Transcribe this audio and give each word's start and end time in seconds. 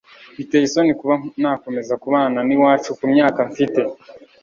Biteye 0.37 0.63
isoni 0.65 0.93
kuba 0.99 1.15
nakomeza 1.41 1.93
kubana 2.03 2.39
n'iwacu 2.47 2.89
ku 2.97 3.05
myaka 3.13 3.39
mfite 3.49 3.81